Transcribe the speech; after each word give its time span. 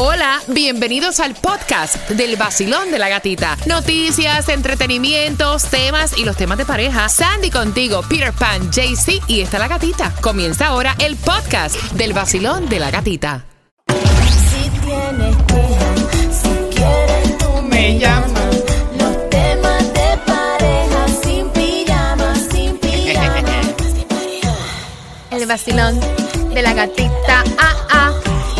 Hola, 0.00 0.40
bienvenidos 0.46 1.18
al 1.18 1.34
podcast 1.34 2.08
del 2.10 2.36
vacilón 2.36 2.92
de 2.92 3.00
la 3.00 3.08
gatita. 3.08 3.56
Noticias, 3.66 4.48
entretenimientos, 4.48 5.64
temas 5.64 6.16
y 6.16 6.24
los 6.24 6.36
temas 6.36 6.56
de 6.56 6.64
pareja. 6.64 7.08
Sandy 7.08 7.50
contigo, 7.50 8.02
Peter 8.08 8.32
Pan, 8.32 8.70
JC 8.70 9.20
y 9.26 9.40
está 9.40 9.58
la 9.58 9.66
gatita. 9.66 10.14
Comienza 10.20 10.68
ahora 10.68 10.94
el 11.00 11.16
podcast 11.16 11.74
del 11.94 12.12
vacilón 12.12 12.68
de 12.68 12.78
la 12.78 12.92
gatita. 12.92 13.44
Si 13.88 14.70
tienes 14.70 15.36
quejas, 15.48 16.42
si 16.42 16.76
quieres 16.76 17.38
tú 17.38 17.62
me 17.62 17.98
llamas. 17.98 18.54
Los 19.00 19.30
temas 19.30 19.82
de 19.94 20.18
pareja 20.24 21.06
sin 21.24 21.48
pijama, 21.50 22.34
sin 22.36 22.78
pijama. 22.78 23.52
El 25.32 25.46
vacilón 25.46 25.98
de 26.54 26.62
la 26.62 26.72
gatita. 26.72 27.42
Ah. 27.58 27.87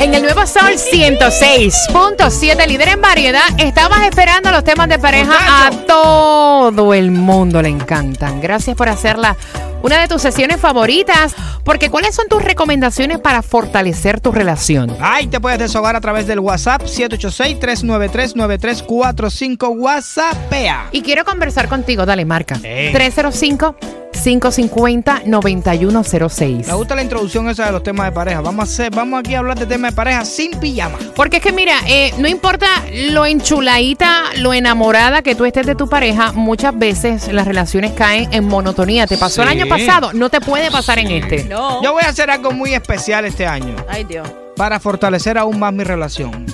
En 0.01 0.15
el 0.15 0.23
nuevo 0.23 0.47
Sol 0.47 0.75
106.7, 0.77 2.67
líder 2.69 2.91
en 2.91 3.01
variedad, 3.01 3.43
estabas 3.59 4.05
esperando 4.05 4.53
los 4.53 4.63
temas 4.63 4.89
de 4.89 4.97
pareja. 4.99 5.67
A 5.67 5.73
todo 5.73 6.95
el 6.95 7.11
mundo 7.11 7.61
le 7.61 7.69
encantan. 7.69 8.41
Gracias 8.41 8.77
por 8.77 8.89
hacerla 8.89 9.37
una 9.83 10.01
de 10.01 10.07
tus 10.07 10.23
sesiones 10.23 10.61
favoritas. 10.61 11.35
Porque 11.65 11.91
¿cuáles 11.91 12.15
son 12.15 12.29
tus 12.29 12.45
recomendaciones 12.45 13.19
para 13.19 13.43
fortalecer 13.43 14.21
tu 14.21 14.31
relación? 14.31 14.97
Ahí 15.01 15.27
te 15.27 15.41
puedes 15.41 15.59
desahogar 15.59 15.97
a 15.97 16.01
través 16.01 16.29
del 16.29 16.39
WhatsApp 16.39 16.83
786-393-9345 16.83 19.75
WhatsAppea. 19.77 20.91
Y 20.93 21.03
quiero 21.03 21.25
conversar 21.25 21.69
contigo, 21.69 22.07
dale, 22.07 22.25
marca. 22.25 22.55
Eh. 22.63 22.87
Sí. 22.89 22.95
305 22.95 23.75
550-9106. 24.25 26.67
Me 26.67 26.75
gusta 26.75 26.95
la 26.95 27.03
introducción 27.03 27.49
esa 27.49 27.67
de 27.67 27.73
los 27.73 27.83
temas 27.83 28.07
de 28.07 28.13
pareja. 28.13 28.41
Vamos, 28.41 28.61
a 28.61 28.65
hacer, 28.65 28.95
vamos 28.95 29.21
aquí 29.21 29.35
a 29.35 29.41
hablar 29.41 29.59
de 29.59 29.67
temas 29.67 29.93
de 29.93 29.97
pareja 29.97 30.25
sin 30.25 30.53
pijama. 30.59 30.99
Porque 31.15 31.39
es 31.39 31.43
que 31.43 31.53
mira, 31.53 31.75
eh, 31.87 32.13
no 32.19 32.29
importa 32.29 32.67
lo 33.11 33.27
enchuladita, 33.27 34.25
lo 34.39 34.53
enamorada 34.53 35.23
que 35.23 35.35
tú 35.35 35.45
estés 35.45 35.67
de 35.67 35.75
tu 35.75 35.89
pareja, 35.89 36.33
muchas 36.33 36.79
veces 36.79 37.33
las 37.33 37.47
relaciones 37.47 37.93
caen 37.93 38.33
en 38.33 38.45
monotonía. 38.45 39.07
Te 39.07 39.17
pasó 39.17 39.43
el 39.43 39.49
año 39.49 39.67
pasado, 39.67 40.13
no 40.13 40.31
te 40.31 40.41
puede 40.41 40.71
pasar 40.71 40.99
en 40.99 41.11
este. 41.11 41.45
No. 41.45 41.83
Yo 41.83 41.93
voy 41.93 42.03
a 42.05 42.09
hacer 42.09 42.31
algo 42.31 42.53
muy 42.53 42.75
especial 42.75 43.25
este 43.25 43.47
año. 43.47 43.75
Ay 43.89 44.05
Dios. 44.05 44.29
Para 44.57 44.81
fortalecer 44.81 45.39
aún 45.39 45.59
más 45.59 45.73
mi 45.73 45.85
relación. 45.85 46.47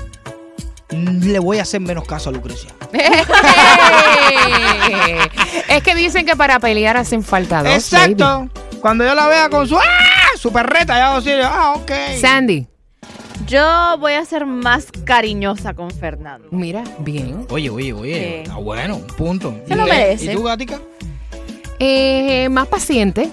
Le 0.96 1.38
voy 1.38 1.58
a 1.58 1.62
hacer 1.62 1.80
menos 1.80 2.04
caso 2.06 2.30
a 2.30 2.32
Lucrecia. 2.32 2.70
es 5.68 5.82
que 5.82 5.94
dicen 5.94 6.26
que 6.26 6.36
para 6.36 6.58
pelear 6.60 6.96
hacen 6.96 7.22
falta 7.22 7.62
dos. 7.62 7.72
Exacto. 7.72 8.48
Cuando 8.80 9.04
yo 9.04 9.14
la 9.14 9.26
vea 9.28 9.48
con 9.48 9.66
su 9.66 9.76
¡ah! 9.78 9.82
su 10.38 10.52
perreta, 10.52 10.96
ya 10.98 11.10
voy 11.10 11.18
a 11.18 11.20
decir, 11.24 11.42
ah, 11.44 11.72
ok. 11.76 11.90
Sandy, 12.20 12.66
Yo 13.46 13.96
voy 13.98 14.12
a 14.12 14.24
ser 14.24 14.46
más 14.46 14.86
cariñosa 15.04 15.74
con 15.74 15.90
Fernando. 15.90 16.48
mira, 16.50 16.84
bien. 16.98 17.46
Oye, 17.50 17.70
oye, 17.70 17.92
oye. 17.92 18.42
Sí. 18.44 18.50
Ah, 18.52 18.58
bueno, 18.58 18.96
un 18.96 19.06
punto. 19.06 19.54
Se 19.66 19.74
lo 19.74 19.86
¿Y- 19.86 19.90
merece. 19.90 20.32
¿Y 20.32 20.36
tú, 20.36 20.42
Gatica? 20.42 20.80
Eh, 21.78 22.48
más 22.50 22.66
paciente. 22.68 23.30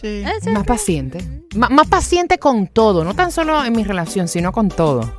Sí. 0.00 0.24
Más 0.52 0.64
paciente. 0.64 1.18
M- 1.54 1.68
más 1.70 1.86
paciente 1.88 2.38
con 2.38 2.66
todo. 2.66 3.04
No 3.04 3.14
tan 3.14 3.30
solo 3.32 3.64
en 3.64 3.72
mi 3.74 3.84
relación, 3.84 4.28
sino 4.28 4.52
con 4.52 4.68
todo. 4.68 5.14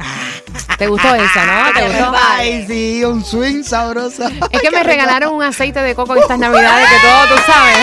¿Te 0.77 0.87
gustó 0.87 1.15
esa, 1.15 1.45
no? 1.45 1.73
¿Te 1.73 1.87
gustó? 1.87 2.13
Ay, 2.15 2.65
sí, 2.67 3.03
un 3.03 3.25
swing 3.25 3.63
sabroso. 3.63 4.27
Es 4.51 4.61
que 4.61 4.69
me 4.69 4.83
regalaron 4.83 5.33
un 5.33 5.41
aceite 5.41 5.81
de 5.81 5.95
coco 5.95 6.15
estas 6.15 6.37
navidades 6.37 6.87
que 6.87 6.97
todo, 7.07 7.25
tú 7.35 7.41
sabes. 7.47 7.77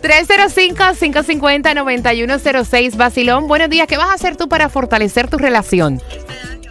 305-550-9106, 0.00 2.96
Basilón. 2.96 3.48
Buenos 3.48 3.68
días. 3.70 3.88
¿Qué 3.88 3.96
vas 3.96 4.10
a 4.10 4.14
hacer 4.14 4.36
tú 4.36 4.48
para 4.48 4.68
fortalecer 4.68 5.28
tu 5.28 5.36
relación? 5.38 6.00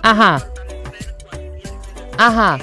Ajá. 0.04 0.46
Ajá. 2.18 2.60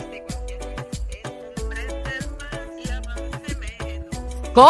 ¿Cómo 4.55 4.69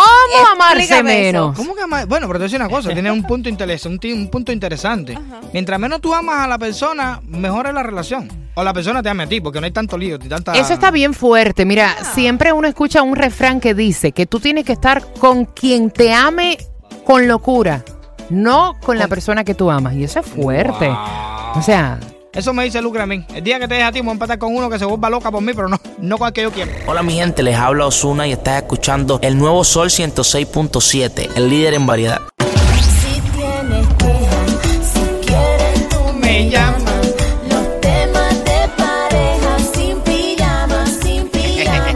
amarse 0.53 1.03
menos? 1.03 1.57
¿Cómo 1.57 1.75
que 1.75 1.83
ama- 1.83 2.05
Bueno, 2.07 2.27
pero 2.27 2.39
te 2.39 2.39
voy 2.39 2.43
a 2.43 2.45
decir 2.45 2.61
una 2.61 2.69
cosa, 2.71 2.91
tiene 2.93 3.11
un 3.11 3.23
punto 3.23 3.49
interesante, 3.49 4.13
un, 4.13 4.29
punto 4.29 4.51
interesante. 4.51 5.19
Mientras 5.53 5.79
menos 5.79 6.01
tú 6.01 6.15
amas 6.15 6.41
a 6.41 6.49
la 6.49 6.59
persona, 6.59 7.21
mejor 7.27 7.67
es 7.67 7.75
la 7.75 7.83
relación. 7.83 8.29
O 8.55 8.63
la 8.65 8.73
persona 8.73 9.03
te 9.03 9.09
ama 9.09 9.25
a 9.25 9.27
ti, 9.27 9.41
porque 9.41 9.61
no 9.61 9.67
hay 9.67 9.73
tanto 9.73 9.99
lío, 9.99 10.19
tanta... 10.19 10.53
Eso 10.55 10.73
está 10.75 10.91
bien 10.91 11.13
fuerte. 11.13 11.65
Mira, 11.65 11.95
siempre 12.15 12.53
uno 12.53 12.67
escucha 12.69 13.03
un 13.03 13.17
refrán 13.17 13.61
que 13.61 13.75
dice 13.75 14.13
que 14.13 14.27
tú 14.27 14.41
tienes 14.41 14.65
que 14.65 14.73
estar 14.73 15.05
con 15.15 15.45
quien 15.45 15.91
te 15.91 16.13
ame 16.13 16.57
con 17.05 17.29
locura, 17.29 17.85
no 18.31 18.77
con 18.81 18.99
la 18.99 19.09
persona 19.09 19.45
que 19.45 19.55
tú 19.55 19.71
amas. 19.71 19.95
Y 19.95 20.05
eso 20.05 20.21
es 20.21 20.27
fuerte. 20.27 20.87
Wow. 20.89 21.59
O 21.59 21.63
sea, 21.63 21.99
Eso 22.35 22.53
me 22.53 22.65
dice 22.65 22.83
Lucre 22.83 23.03
a 23.03 23.07
mí. 23.07 23.25
El 23.33 23.45
día 23.45 23.61
que 23.61 23.69
te 23.69 23.75
deje 23.75 23.87
a 23.87 23.93
ti, 23.93 24.01
me 24.01 24.07
voy 24.07 24.11
a 24.11 24.15
empatar 24.15 24.39
con 24.39 24.55
uno 24.55 24.69
que 24.69 24.79
se 24.79 24.85
vuelva 24.85 25.09
loca 25.09 25.31
por 25.31 25.41
mí, 25.41 25.53
pero 25.55 25.69
no, 25.69 25.81
no 25.99 26.19
con 26.19 26.27
el 26.29 26.33
que 26.33 26.43
yo 26.43 26.51
quiero. 26.51 26.73
Hola 26.87 27.03
mi 27.03 27.15
gente, 27.15 27.43
les 27.43 27.57
habla 27.57 27.87
Osuna 27.87 28.27
y 28.27 28.33
estás 28.33 28.63
escuchando 28.63 29.21
el 29.23 29.39
nuevo 29.39 29.63
Sol 29.63 29.89
106.7, 29.89 31.31
el 31.37 31.49
líder 31.49 31.75
en 31.75 31.87
variedad. 31.87 32.21
Si 32.41 33.21
tienes 33.21 33.87
quejas, 33.99 34.93
si 34.93 35.27
quieres 35.27 35.89
tú 35.89 36.13
me 36.15 36.51
llamas. 36.51 37.07
Los 37.49 37.81
temas 37.81 38.45
de 38.45 38.69
pareja 38.77 39.59
sin 39.73 40.01
pijama, 40.01 40.87
sin 40.87 41.29
pijama. 41.31 41.95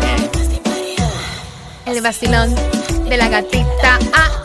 el 1.87 2.00
vacilón 2.00 2.55
de 3.09 3.16
la 3.16 3.28
gatita. 3.28 3.99
Ah. 4.12 4.38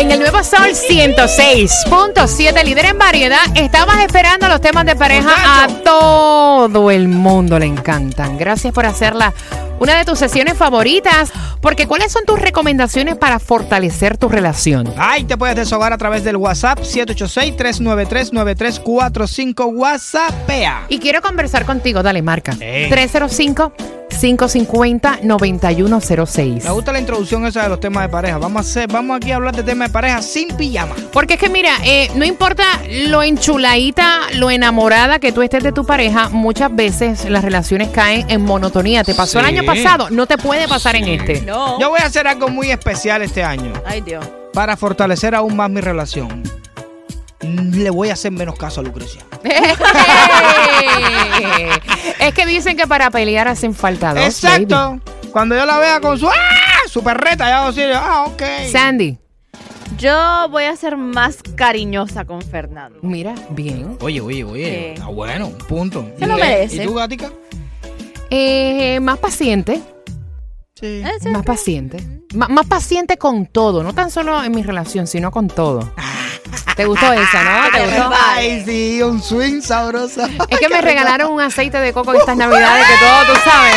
En 0.00 0.10
el 0.10 0.18
nuevo 0.18 0.42
Sol 0.42 0.70
106.7, 0.70 2.64
líder 2.64 2.86
en 2.86 2.96
variedad, 2.96 3.42
estabas 3.54 4.02
esperando 4.02 4.48
los 4.48 4.62
temas 4.62 4.86
de 4.86 4.96
pareja. 4.96 5.64
A 5.64 5.68
todo 5.84 6.90
el 6.90 7.06
mundo 7.06 7.58
le 7.58 7.66
encantan. 7.66 8.38
Gracias 8.38 8.72
por 8.72 8.86
hacerla 8.86 9.34
una 9.78 9.98
de 9.98 10.06
tus 10.06 10.18
sesiones 10.18 10.56
favoritas. 10.56 11.30
Porque, 11.60 11.86
¿cuáles 11.86 12.12
son 12.12 12.24
tus 12.24 12.40
recomendaciones 12.40 13.18
para 13.18 13.38
fortalecer 13.38 14.16
tu 14.16 14.30
relación? 14.30 14.90
Ay, 14.96 15.24
te 15.24 15.36
puedes 15.36 15.54
desahogar 15.54 15.92
a 15.92 15.98
través 15.98 16.24
del 16.24 16.38
WhatsApp 16.38 16.78
786-393-9345 16.78 19.70
WhatsAppea. 19.70 20.86
Y 20.88 20.98
quiero 20.98 21.20
conversar 21.20 21.66
contigo, 21.66 22.02
dale, 22.02 22.22
marca. 22.22 22.56
Hey. 22.58 22.86
305 22.88 23.99
550-9106. 24.10 26.64
Me 26.64 26.70
gusta 26.70 26.92
la 26.92 27.00
introducción 27.00 27.46
esa 27.46 27.62
de 27.64 27.70
los 27.70 27.80
temas 27.80 28.04
de 28.04 28.08
pareja. 28.08 28.38
Vamos 28.38 28.76
a 28.76 28.86
vamos 28.86 29.16
aquí 29.16 29.32
a 29.32 29.36
hablar 29.36 29.56
de 29.56 29.62
temas 29.62 29.88
de 29.88 29.92
pareja 29.92 30.20
sin 30.22 30.48
pijama. 30.56 30.94
Porque 31.12 31.34
es 31.34 31.40
que 31.40 31.48
mira, 31.48 31.70
eh, 31.84 32.10
no 32.14 32.24
importa 32.24 32.64
lo 33.08 33.22
enchuladita, 33.22 34.20
lo 34.34 34.50
enamorada 34.50 35.18
que 35.18 35.32
tú 35.32 35.42
estés 35.42 35.62
de 35.62 35.72
tu 35.72 35.86
pareja, 35.86 36.28
muchas 36.28 36.74
veces 36.74 37.24
las 37.26 37.44
relaciones 37.44 37.88
caen 37.88 38.26
en 38.28 38.42
monotonía. 38.42 39.04
Te 39.04 39.14
pasó 39.14 39.40
el 39.40 39.46
año 39.46 39.64
pasado, 39.64 40.10
no 40.10 40.26
te 40.26 40.36
puede 40.38 40.68
pasar 40.68 40.96
en 40.96 41.08
este. 41.08 41.42
No. 41.42 41.78
Yo 41.80 41.90
voy 41.90 42.00
a 42.02 42.06
hacer 42.06 42.26
algo 42.26 42.48
muy 42.48 42.70
especial 42.70 43.22
este 43.22 43.42
año. 43.42 43.72
Ay 43.84 44.00
Dios. 44.00 44.24
Para 44.52 44.76
fortalecer 44.76 45.34
aún 45.34 45.56
más 45.56 45.70
mi 45.70 45.80
relación 45.80 46.42
le 47.42 47.90
voy 47.90 48.10
a 48.10 48.14
hacer 48.14 48.32
menos 48.32 48.56
caso 48.56 48.80
a 48.80 48.84
Lucrecia. 48.84 49.22
es 52.20 52.34
que 52.34 52.46
dicen 52.46 52.76
que 52.76 52.86
para 52.86 53.10
pelear 53.10 53.48
hacen 53.48 53.74
falta 53.74 54.14
dos. 54.14 54.24
Exacto. 54.24 55.00
Cuando 55.32 55.56
yo 55.56 55.64
la 55.66 55.78
vea 55.78 56.00
con 56.00 56.18
su 56.18 56.28
¡ah! 56.28 56.32
su 56.88 57.02
perreta, 57.02 57.48
ya 57.48 57.60
voy 57.60 57.68
a 57.68 57.72
decir, 57.72 57.92
ah, 57.94 58.24
ok. 58.26 58.42
Sandy, 58.72 59.16
Yo 59.98 60.48
voy 60.50 60.64
a 60.64 60.74
ser 60.76 60.96
más 60.96 61.38
cariñosa 61.56 62.24
con 62.24 62.42
Fernando. 62.42 62.98
mira, 63.02 63.34
bien. 63.50 63.96
Oye, 64.00 64.20
oye, 64.20 64.42
oye. 64.44 64.94
Ah, 65.00 65.06
bueno, 65.08 65.48
un 65.48 65.58
punto. 65.58 66.04
Se 66.18 66.26
lo 66.26 66.36
¿Y- 66.36 66.40
merece. 66.40 66.82
¿Y 66.82 66.86
tú, 66.86 66.94
Gatica? 66.94 67.30
Eh, 68.30 68.98
más 69.00 69.18
paciente. 69.18 69.80
Sí. 70.74 71.02
¿Eh? 71.04 71.28
Más 71.30 71.44
paciente. 71.44 71.98
Ma- 72.34 72.48
más 72.48 72.66
paciente 72.66 73.18
con 73.18 73.46
todo. 73.46 73.82
No 73.82 73.92
tan 73.92 74.10
solo 74.10 74.42
en 74.42 74.52
mi 74.52 74.62
relación, 74.62 75.06
sino 75.06 75.30
con 75.30 75.48
todo. 75.48 75.92
¿Te 76.80 76.86
gustó 76.86 77.12
esa, 77.12 77.44
no? 77.44 77.70
¿Te 77.70 77.84
gustó? 77.84 78.10
Ay, 78.18 78.62
sí, 78.64 79.02
un 79.02 79.22
swing 79.22 79.60
sabroso. 79.60 80.22
Es 80.48 80.58
que 80.58 80.70
me 80.70 80.80
regalaron 80.80 81.30
un 81.30 81.42
aceite 81.42 81.76
de 81.76 81.92
coco 81.92 82.14
estas 82.14 82.38
navidades 82.38 82.86
que 82.86 82.94
todo, 83.04 83.34
tú 83.34 83.40
sabes. 83.44 83.76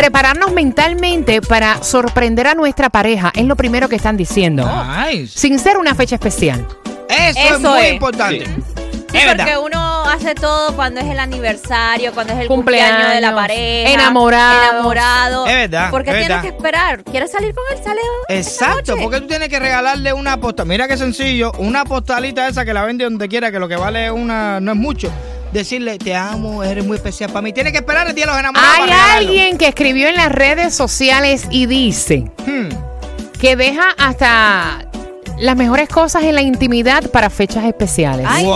prepararnos 0.00 0.52
mentalmente 0.54 1.42
para 1.42 1.82
sorprender 1.82 2.46
a 2.46 2.54
nuestra 2.54 2.88
pareja. 2.88 3.30
Es 3.34 3.44
lo 3.44 3.54
primero 3.54 3.86
que 3.86 3.96
están 3.96 4.16
diciendo. 4.16 4.66
Nice. 5.06 5.38
Sin 5.38 5.58
ser 5.58 5.76
una 5.76 5.94
fecha 5.94 6.14
especial. 6.14 6.66
Eso, 7.06 7.38
es 7.56 7.60
muy 7.60 7.80
es. 7.80 7.92
importante. 7.92 8.46
Sí, 8.46 9.16
Es 9.18 9.26
porque 9.26 9.44
verdad. 9.44 9.60
uno 9.62 10.04
hace 10.04 10.34
todo 10.34 10.74
cuando 10.74 11.00
es 11.00 11.06
el 11.06 11.18
aniversario, 11.18 12.12
cuando 12.14 12.32
es 12.32 12.38
el 12.38 12.46
Cumpleaños, 12.46 12.92
cumpleaños, 12.96 13.14
de 13.14 13.20
la 13.20 13.34
pareja. 13.34 13.90
enamorados. 13.90 14.70
Enamorado. 14.72 15.46
Es 15.46 15.54
verdad, 15.54 15.90
Porque 15.90 16.10
es 16.10 16.16
tienes 16.16 16.28
verdad. 16.28 16.42
que 16.42 16.48
esperar. 16.48 17.04
¿Quieres 17.04 17.30
salir 17.32 17.54
con 17.54 17.64
él? 17.76 17.84
Sale. 17.84 18.00
Exacto, 18.30 18.94
porque 19.02 19.20
tú 19.20 19.26
tienes 19.26 19.48
que 19.50 19.58
regalarle 19.58 20.14
una 20.14 20.38
postal. 20.38 20.64
Mira 20.66 20.88
qué 20.88 20.96
sencillo, 20.96 21.52
una 21.58 21.84
postalita 21.84 22.48
esa 22.48 22.64
que 22.64 22.72
la 22.72 22.84
vende 22.86 23.04
donde 23.04 23.28
quiera, 23.28 23.50
que 23.52 23.58
lo 23.58 23.68
que 23.68 23.76
vale 23.76 24.06
es 24.06 24.12
una, 24.12 24.60
no 24.60 24.72
es 24.72 24.78
mucho. 24.78 25.12
Decirle, 25.52 25.98
te 25.98 26.14
amo, 26.14 26.62
eres 26.62 26.86
muy 26.86 26.96
especial 26.96 27.30
para 27.30 27.42
mí. 27.42 27.52
Tienes 27.52 27.72
que 27.72 27.78
esperar 27.80 28.06
el 28.06 28.14
día 28.14 28.24
de 28.26 28.30
los 28.30 28.38
enamorados. 28.40 28.78
Hay 28.78 28.88
para 28.88 29.14
alguien 29.14 29.58
que 29.58 29.66
escribió 29.66 30.08
en 30.08 30.14
las 30.16 30.30
redes 30.30 30.74
sociales 30.74 31.46
y 31.50 31.66
dice 31.66 32.30
Hmm. 32.46 32.68
que 33.40 33.56
deja 33.56 33.90
hasta 33.98 34.86
las 35.38 35.56
mejores 35.56 35.88
cosas 35.88 36.22
en 36.24 36.34
la 36.34 36.42
intimidad 36.42 37.10
para 37.10 37.30
fechas 37.30 37.64
especiales. 37.64 38.26
¡Ay, 38.28 38.44
Wow. 38.44 38.54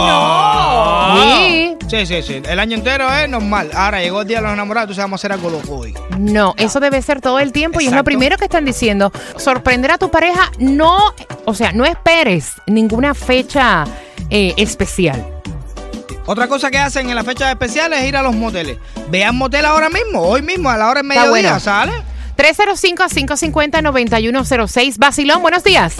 no! 1.14 1.36
Sí. 1.36 1.70
Sí, 1.88 2.06
sí, 2.06 2.22
sí. 2.22 2.42
El 2.48 2.58
año 2.60 2.76
entero 2.76 3.12
es 3.12 3.28
normal. 3.28 3.70
Ahora 3.74 4.00
llegó 4.02 4.22
el 4.22 4.28
día 4.28 4.38
de 4.38 4.42
los 4.44 4.52
enamorados, 4.52 4.86
entonces 4.86 5.04
vamos 5.04 5.18
a 5.18 5.20
hacer 5.20 5.32
algo 5.32 5.50
loco 5.50 5.76
hoy. 5.80 5.94
No, 6.18 6.54
eso 6.56 6.80
debe 6.80 7.00
ser 7.02 7.20
todo 7.20 7.40
el 7.40 7.52
tiempo 7.52 7.80
y 7.80 7.86
es 7.86 7.92
lo 7.92 8.02
primero 8.04 8.36
que 8.38 8.44
están 8.44 8.64
diciendo. 8.64 9.12
Sorprender 9.36 9.90
a 9.92 9.98
tu 9.98 10.10
pareja, 10.10 10.50
no, 10.58 10.98
o 11.44 11.54
sea, 11.54 11.72
no 11.72 11.84
esperes 11.84 12.52
ninguna 12.66 13.14
fecha 13.14 13.84
eh, 14.30 14.54
especial. 14.56 15.24
Otra 16.26 16.48
cosa 16.48 16.70
que 16.70 16.78
hacen 16.78 17.10
en 17.10 17.16
las 17.16 17.26
fechas 17.26 17.50
especiales 17.50 18.00
es 18.00 18.08
ir 18.08 18.16
a 18.16 18.22
los 18.22 18.34
moteles. 18.34 18.78
Vean 19.10 19.36
motel 19.36 19.66
ahora 19.66 19.90
mismo, 19.90 20.22
hoy 20.22 20.40
mismo, 20.42 20.70
a 20.70 20.76
la 20.76 20.88
hora 20.88 21.02
del 21.02 21.08
mediodía. 21.08 21.60
¿sale? 21.60 21.92
305-550-9106. 22.36 24.98
Basilón, 24.98 25.42
buenos 25.42 25.62
días. 25.62 25.96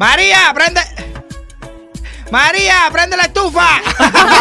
María, 0.02 0.52
prende. 0.52 0.80
María, 2.32 2.74
prende 2.90 3.16
la 3.16 3.22
estufa. 3.22 3.68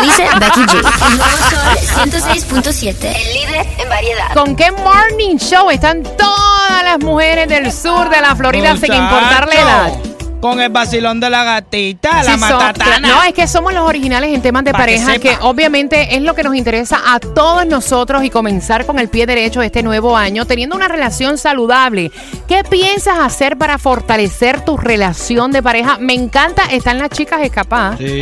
Dice 0.01 0.27
Becky 0.39 0.61
G. 0.61 0.73
El 0.73 1.17
nuevo 1.17 1.37
Sol 1.51 2.09
106.7. 2.09 3.15
El 3.15 3.33
líder 3.35 3.67
en 3.77 3.87
variedad. 3.87 4.33
¿Con 4.33 4.55
qué 4.55 4.71
morning 4.71 5.37
show 5.37 5.69
están 5.69 6.01
todas 6.01 6.83
las 6.83 6.97
mujeres 6.97 7.47
del 7.47 7.71
sur 7.71 8.09
de 8.09 8.21
la 8.21 8.35
Florida 8.35 8.75
sin 8.75 8.91
importar 8.91 9.47
la 9.47 9.53
edad? 9.53 10.10
Con 10.41 10.59
el 10.59 10.69
vacilón 10.69 11.19
de 11.19 11.29
la 11.29 11.43
gatita, 11.43 12.23
la 12.23 12.31
son- 12.31 12.39
matatana. 12.39 13.07
no, 13.07 13.23
es 13.23 13.33
que 13.33 13.47
somos 13.47 13.73
los 13.73 13.88
originales 13.88 14.33
en 14.33 14.41
temas 14.41 14.63
de 14.63 14.71
Pa' 14.71 14.79
pareja, 14.79 15.19
que, 15.19 15.38
obviamente 15.41 16.15
es 16.15 16.21
lo 16.23 16.33
que 16.33 16.41
nos 16.43 16.55
interesa 16.55 16.99
a 17.13 17.19
todos 17.19 17.65
nosotros 17.67 18.23
y 18.23 18.29
comenzar 18.31 18.85
con 18.88 18.97
el 18.97 19.07
pie 19.07 19.27
derecho 19.27 19.61
este 19.61 19.83
nuevo 19.83 20.17
año, 20.17 20.45
teniendo 20.45 20.75
una 20.75 20.88
relación 20.88 21.38
saludable. 21.38 22.11
¿Qué 22.47 22.63
piensas 22.63 23.19
hacer 23.19 23.57
para 23.57 23.77
fortalecer 23.77 24.61
tu 24.65 24.77
relación 24.77 25.51
de 25.51 25.61
pareja? 25.61 25.97
Me 25.99 26.13
encanta, 26.13 26.63
están 26.71 26.97
las 26.97 27.09
chicas 27.11 27.41
escapadas. 27.43 27.99
Sí. 27.99 28.21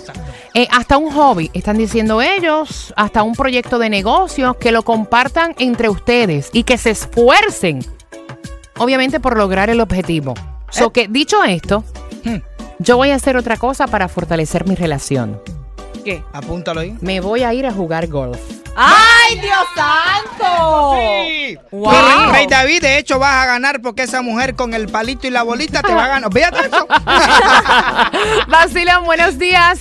Eh, 0.55 0.69
hasta 0.71 0.97
un 0.97 1.11
hobby, 1.11 1.51
están 1.55 1.77
diciendo 1.77 2.23
ellos, 2.23 2.95
hasta 2.97 3.25
un 3.25 3.35
proyecto 3.35 3.81
de 3.81 3.91
negocios, 3.91 4.57
que 4.57 4.71
lo 4.71 4.83
compartan 4.83 5.57
entre 5.59 5.89
ustedes 5.89 6.51
y 6.53 6.63
que 6.63 6.79
se 6.79 6.91
esfuercen, 6.91 7.85
obviamente, 8.79 9.19
por 9.19 9.37
lograr 9.37 9.71
el 9.71 9.81
objetivo. 9.81 10.35
So 10.71 10.91
que, 10.91 11.09
dicho 11.09 11.43
esto, 11.43 11.83
Hmm. 12.25 12.39
yo 12.79 12.97
voy 12.97 13.11
a 13.11 13.17
hacer 13.17 13.37
otra 13.37 13.57
cosa 13.57 13.89
para 13.89 14.07
fortalecer 14.09 14.69
mi 14.69 14.77
relación. 14.77 15.41
¿Qué? 16.05 16.23
Apúntalo 16.33 16.81
ahí. 16.81 16.97
Me 17.01 17.21
voy 17.21 17.43
a 17.43 17.53
ir 17.53 17.67
a 17.67 17.73
jugar 17.73 18.07
golf. 18.07 18.39
¡Ay, 18.77 19.39
Dios 19.41 19.67
santo! 19.75 20.95
Wow. 21.71 21.93
Rey, 21.93 22.33
Rey 22.33 22.47
David, 22.47 22.83
de 22.83 22.99
hecho, 22.99 23.19
vas 23.19 23.43
a 23.43 23.47
ganar 23.47 23.81
porque 23.83 24.03
esa 24.03 24.23
mujer 24.23 24.55
con 24.55 24.75
el 24.75 24.89
palito 24.89 25.27
y 25.27 25.31
la 25.31 25.43
bolita 25.43 25.83
te 25.83 25.95
va 25.95 26.05
a 26.05 26.09
ganar. 26.09 26.33
Fíjate 26.33 26.67
eso. 26.67 26.87
Basilón, 28.49 29.05
buenos 29.05 29.39
días. 29.39 29.81